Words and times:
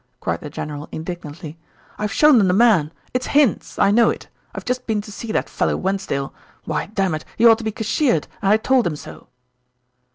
cried 0.19 0.41
the 0.41 0.49
general 0.49 0.89
indignantly. 0.91 1.59
"I've 1.99 2.11
shown 2.11 2.39
them 2.39 2.47
the 2.47 2.55
man. 2.55 2.91
It's 3.13 3.27
Hinds; 3.27 3.77
I 3.77 3.91
know 3.91 4.09
it. 4.09 4.29
I've 4.55 4.65
just 4.65 4.87
been 4.87 4.99
to 5.01 5.11
see 5.11 5.31
that 5.31 5.47
fellow 5.47 5.77
Wensdale. 5.77 6.33
Why, 6.63 6.87
dammit! 6.87 7.23
he 7.37 7.45
ought 7.45 7.59
to 7.59 7.63
be 7.63 7.71
cashiered, 7.71 8.27
and 8.41 8.51
I 8.51 8.57
told 8.57 8.87
him 8.87 8.95
so." 8.95 9.27